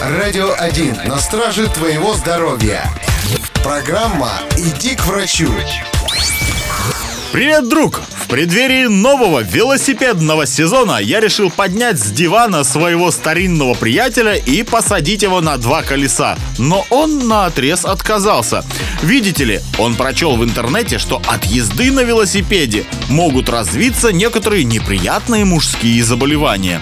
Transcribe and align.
Радио 0.00 0.54
1 0.58 1.00
на 1.06 1.18
страже 1.18 1.68
твоего 1.68 2.14
здоровья. 2.14 2.84
Программа 3.64 4.32
«Иди 4.56 4.94
к 4.94 5.06
врачу». 5.06 5.48
Привет, 7.32 7.68
друг! 7.68 8.02
В 8.26 8.28
преддверии 8.28 8.86
нового 8.86 9.40
велосипедного 9.40 10.46
сезона 10.46 10.98
я 10.98 11.20
решил 11.20 11.50
поднять 11.50 11.98
с 11.98 12.10
дивана 12.10 12.62
своего 12.64 13.10
старинного 13.10 13.74
приятеля 13.74 14.34
и 14.34 14.62
посадить 14.62 15.22
его 15.22 15.40
на 15.40 15.56
два 15.56 15.82
колеса. 15.82 16.36
Но 16.58 16.84
он 16.90 17.26
на 17.26 17.46
отрез 17.46 17.84
отказался. 17.84 18.64
Видите 19.02 19.44
ли, 19.44 19.60
он 19.78 19.94
прочел 19.94 20.36
в 20.36 20.44
интернете, 20.44 20.98
что 20.98 21.22
от 21.26 21.44
езды 21.44 21.90
на 21.90 22.00
велосипеде 22.00 22.84
могут 23.08 23.48
развиться 23.48 24.12
некоторые 24.12 24.64
неприятные 24.64 25.44
мужские 25.44 26.02
заболевания. 26.02 26.80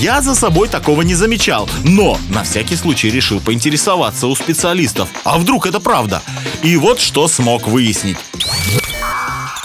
Я 0.00 0.20
за 0.20 0.34
собой 0.34 0.68
такого 0.68 1.02
не 1.02 1.14
замечал, 1.14 1.68
но 1.84 2.18
на 2.28 2.42
всякий 2.42 2.76
случай 2.76 3.10
решил 3.10 3.40
поинтересоваться 3.40 4.26
у 4.26 4.34
специалистов, 4.34 5.08
а 5.24 5.38
вдруг 5.38 5.66
это 5.66 5.80
правда? 5.80 6.22
И 6.62 6.76
вот 6.76 7.00
что 7.00 7.28
смог 7.28 7.68
выяснить. 7.68 8.18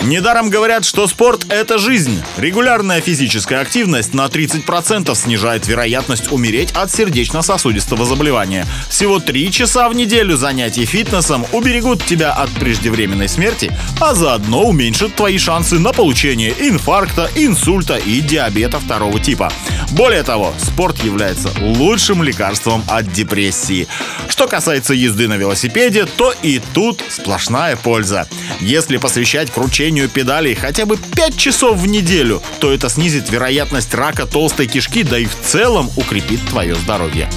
Недаром 0.02 0.52
говорят, 0.52 0.86
что 0.86 1.08
спорт– 1.08 1.48
это 1.50 1.80
жизнь. 1.80 2.22
Регулярная 2.38 3.02
физическая 3.02 3.62
активность 3.62 4.14
на 4.14 4.28
30% 4.28 5.14
снижает 5.16 5.68
вероятность 5.68 6.32
умереть 6.32 6.72
от 6.74 6.92
сердечно-сосудистого 6.92 8.06
заболевания. 8.06 8.68
Всего 8.90 9.20
3 9.20 9.52
часа 9.52 9.90
в 9.90 9.96
неделю 9.96 10.38
занятий 10.38 10.86
фитнесом 10.86 11.48
уберегут 11.52 12.06
тебя 12.06 12.32
от 12.32 12.52
преждевременной 12.52 13.28
смерти, 13.28 13.76
а 14.00 14.14
заодно 14.14 14.66
уменьшат 14.66 15.16
твои 15.16 15.40
шансы 15.40 15.80
на 15.80 15.94
получение 15.94 16.54
инфаркта, 16.60 17.30
инсульта 17.36 17.98
и 17.98 18.22
диабета 18.22 18.80
второго 18.80 19.20
типа. 19.20 19.52
Более 19.92 20.22
того, 20.22 20.54
спорт 20.62 21.04
является 21.04 21.50
лучшим 21.60 22.22
лекарством 22.22 22.84
от 22.88 23.12
депрессии. 23.12 23.88
Что 24.28 24.48
касается 24.48 24.94
езды 24.94 25.28
на 25.28 25.38
велосипеде, 25.38 26.06
то 26.06 26.34
и 26.44 26.62
тут 26.74 27.02
сплошная 27.10 27.76
польза. 27.78 28.28
Если 28.60 28.98
посвящать 28.98 29.50
кручению 29.88 30.10
педалей 30.10 30.54
хотя 30.54 30.86
бы 30.86 30.98
5 30.98 31.38
часов 31.38 31.78
в 31.78 31.88
неделю, 31.88 32.42
то 32.60 32.74
это 32.74 32.90
снизит 32.90 33.30
вероятность 33.30 33.94
рака 33.94 34.26
толстой 34.26 34.68
кишки, 34.68 35.04
да 35.04 35.18
и 35.18 35.26
в 35.26 35.36
целом 35.46 35.90
укрепит 35.96 36.42
твое 36.50 36.76
здоровье. 36.76 37.30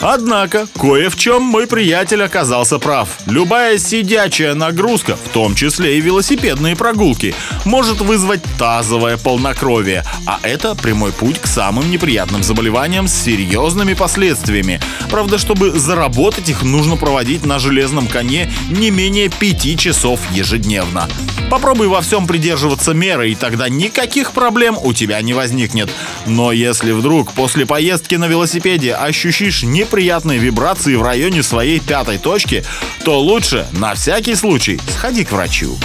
Однако, 0.00 0.66
кое 0.78 1.10
в 1.10 1.16
чем 1.16 1.42
мой 1.42 1.66
приятель 1.66 2.22
оказался 2.22 2.78
прав. 2.78 3.08
Любая 3.26 3.78
сидячая 3.78 4.54
нагрузка, 4.54 5.16
в 5.16 5.28
том 5.28 5.54
числе 5.54 5.98
и 5.98 6.00
велосипедные 6.00 6.74
прогулки, 6.74 7.34
может 7.64 8.00
вызвать 8.00 8.40
тазовое 8.58 9.18
полнокровие, 9.18 10.04
а 10.26 10.40
это 10.42 10.74
прямой 10.74 11.12
путь 11.12 11.38
к 11.38 11.46
самым 11.46 11.90
неприятным 11.90 12.42
заболеваниям 12.42 13.08
с 13.08 13.14
серьезными 13.14 13.94
последствиями. 13.94 14.80
Правда, 15.10 15.36
чтобы 15.36 15.78
заработать 15.78 16.48
их, 16.48 16.62
нужно 16.62 16.96
проводить 16.96 17.44
на 17.44 17.58
железном 17.58 18.06
коне 18.06 18.50
не 18.70 18.90
менее 18.90 19.28
5 19.28 19.78
часов 19.78 20.20
ежедневно. 20.32 21.08
Попробуй 21.50 21.88
во 21.88 22.00
всем 22.00 22.26
придерживаться 22.26 22.94
меры, 22.94 23.30
и 23.30 23.34
тогда 23.34 23.68
никаких 23.68 24.32
проблем 24.32 24.78
у 24.80 24.92
тебя 24.92 25.20
не 25.20 25.34
возникнет. 25.34 25.90
Но 26.26 26.52
если 26.52 26.92
вдруг 26.92 27.32
после 27.32 27.66
поездки 27.66 28.14
на 28.14 28.28
велосипеде 28.28 28.94
ощущишь 28.94 29.62
не 29.62 29.80
неприятные 29.80 30.38
вибрации 30.38 30.94
в 30.94 31.02
районе 31.02 31.42
своей 31.42 31.80
пятой 31.80 32.18
точки, 32.18 32.64
то 33.04 33.20
лучше 33.20 33.66
на 33.72 33.94
всякий 33.94 34.34
случай 34.34 34.78
сходи 34.88 35.24
к 35.24 35.32
врачу. 35.32 35.76